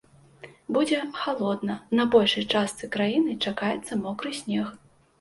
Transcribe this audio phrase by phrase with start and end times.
[0.77, 4.79] Будзе халодна, на большай частцы краіны чакаецца мокры снег.